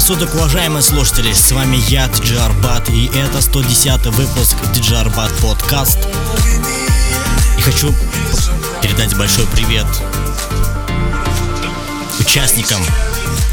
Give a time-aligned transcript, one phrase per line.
[0.00, 2.38] суток, уважаемые слушатели, с вами я, Диджей
[2.88, 5.04] и это 110 выпуск Диджей
[5.40, 5.96] подкаст.
[7.56, 7.94] И хочу
[8.82, 9.86] передать большой привет
[12.18, 12.82] участникам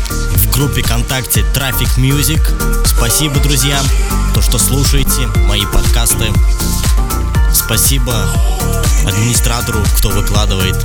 [0.10, 2.42] в группе ВКонтакте Traffic Music.
[2.88, 3.80] Спасибо, друзья,
[4.34, 6.34] то, что слушаете мои подкасты.
[7.54, 8.16] Спасибо
[9.06, 10.76] администратору, кто выкладывает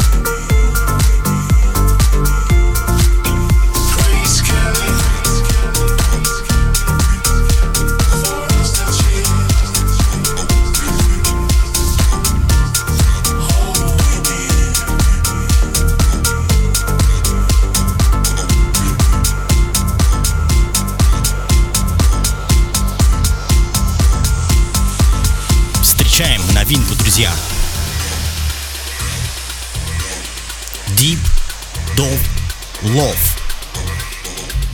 [32.93, 33.17] Love.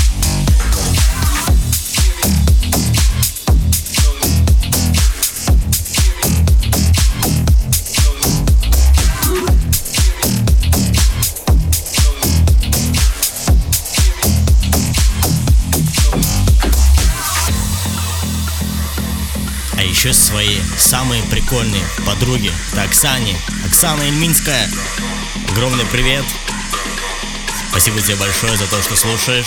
[19.78, 23.34] а еще свои самые прикольные подруги Оксане.
[23.66, 24.68] Оксана Ильминская,
[25.52, 26.26] огромный привет!
[27.70, 29.46] Спасибо тебе большое за то, что слушаешь.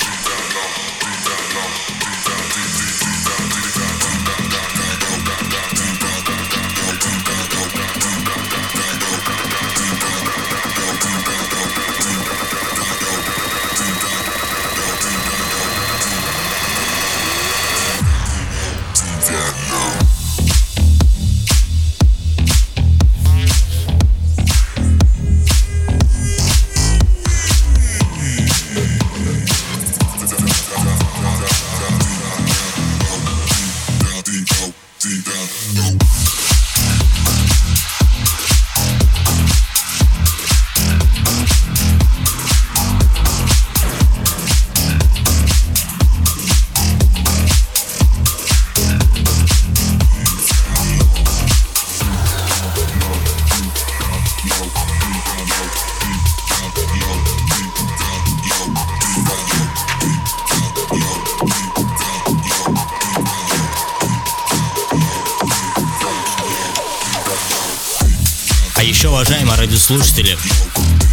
[69.74, 70.38] радиослушатели,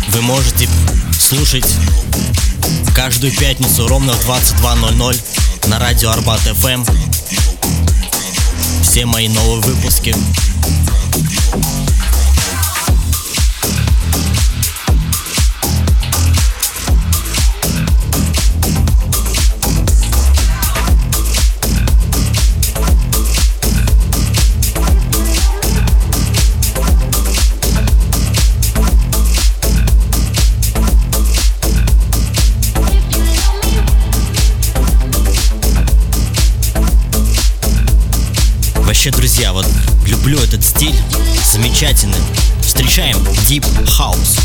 [0.09, 0.69] вы можете
[1.19, 1.65] слушать
[2.95, 6.87] каждую пятницу ровно в 22.00 на радио Арбат FM
[8.83, 10.15] все мои новые выпуски.
[39.01, 39.67] Вообще, друзья, вот
[40.05, 40.95] люблю этот стиль.
[41.51, 42.21] Замечательный.
[42.61, 43.17] Встречаем
[43.49, 43.65] Deep
[43.99, 44.39] House.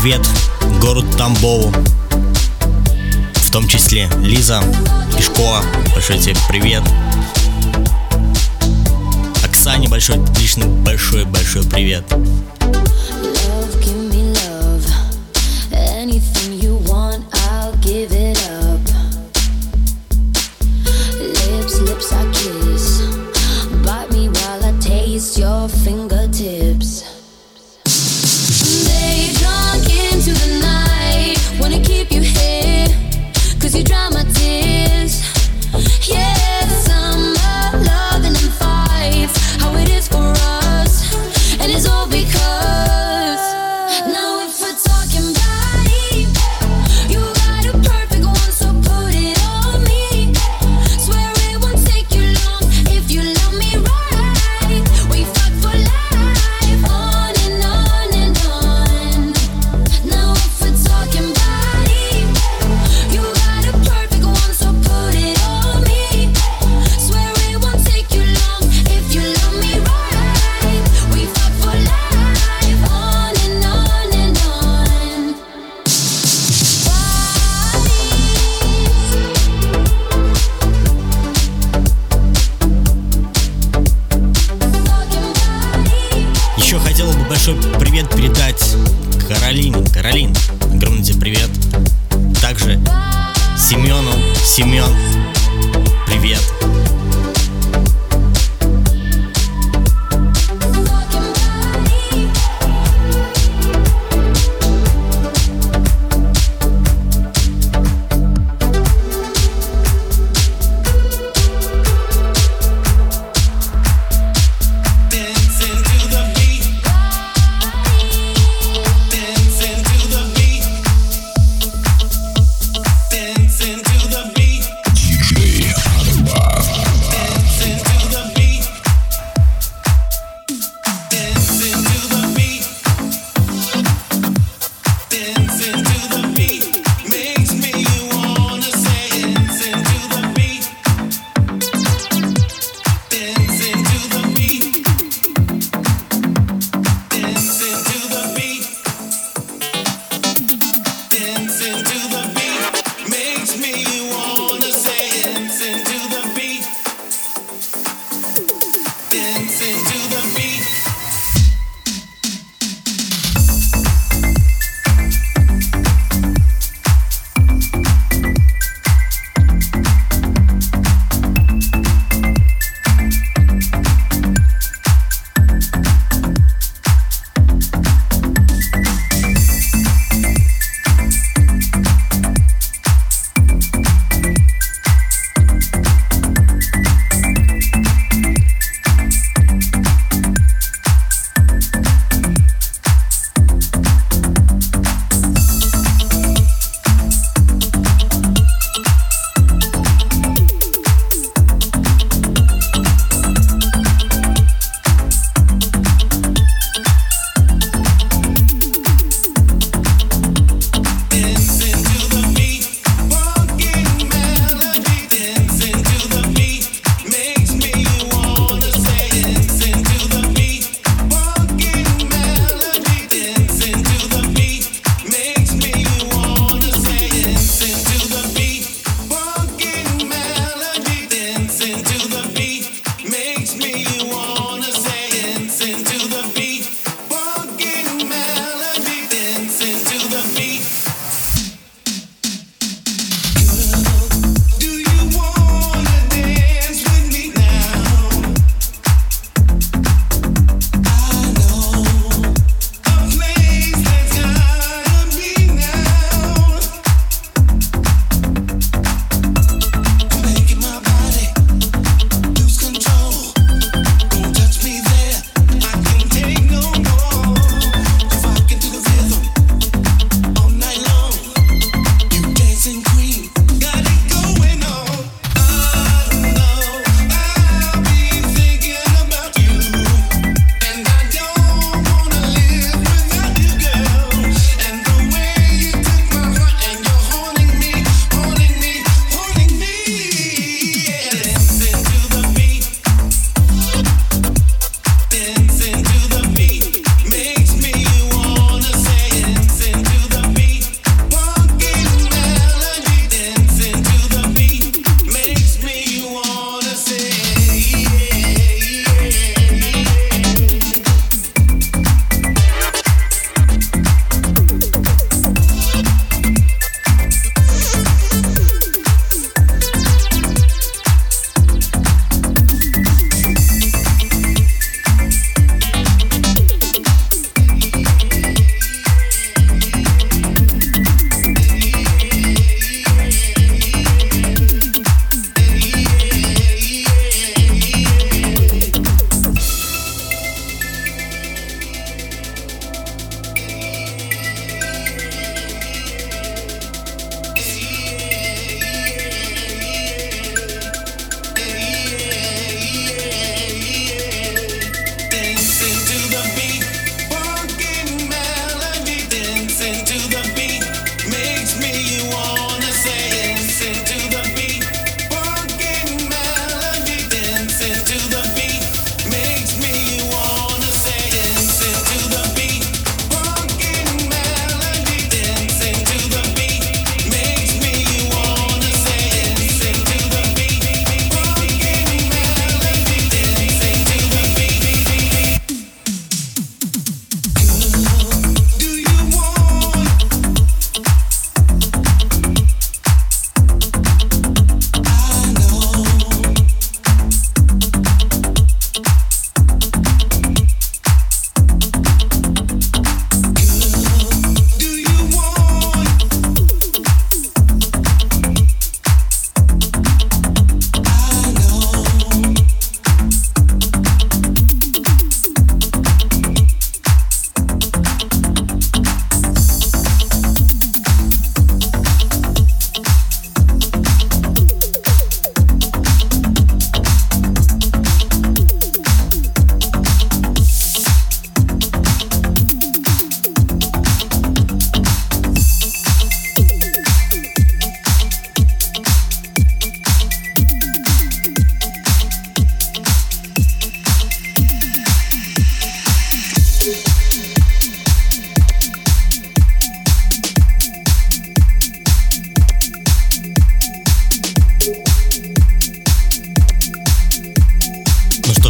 [0.00, 0.20] привет
[0.80, 1.72] городу Тамбову.
[3.34, 4.62] В том числе Лиза
[5.16, 5.62] Пешкова,
[5.92, 6.82] большой тебе привет.
[9.44, 12.04] Оксане большой, лично большой-большой привет.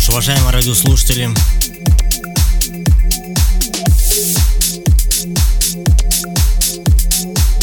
[0.08, 1.28] ж, уважаемые радиослушатели,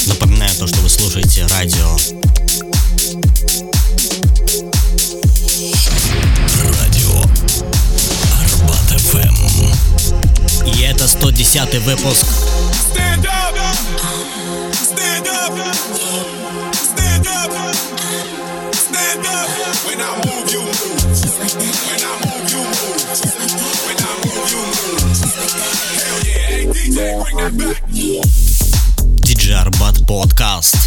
[0.06, 1.98] напоминаю то, что вы слушаете радио.
[6.80, 7.22] Радио
[8.42, 9.38] Арбат ФМ.
[10.68, 12.26] И это 110 выпуск.
[19.86, 20.72] When I move, you move.
[21.88, 22.25] When I move.
[29.20, 30.80] DJ Arbat Podcast.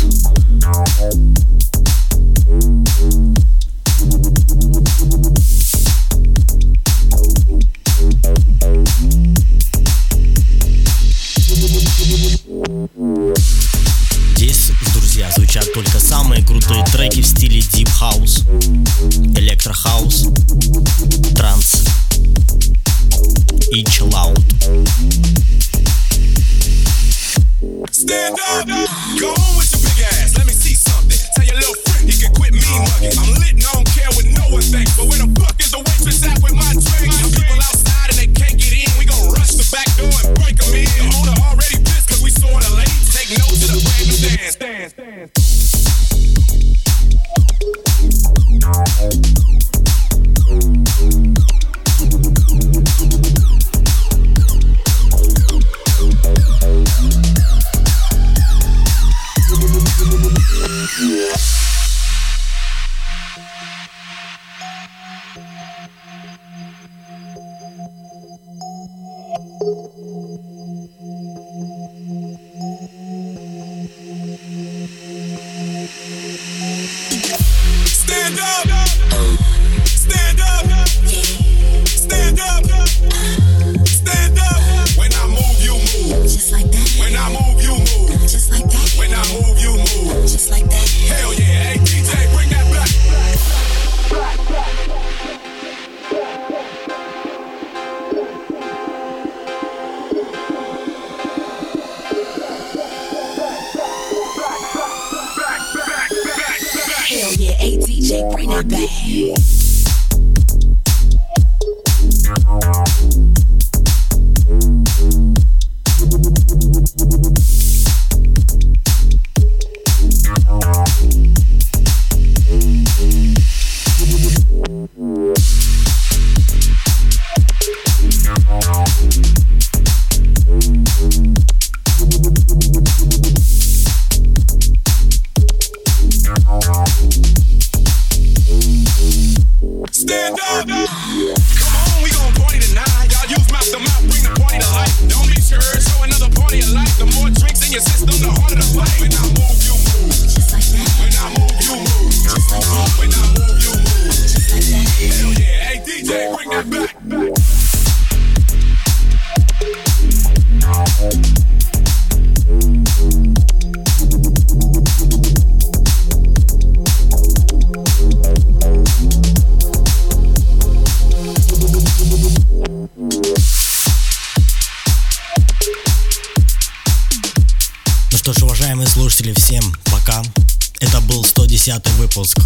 [182.08, 182.38] выпуск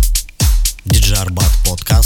[0.85, 2.02] Диджарбат подкаст.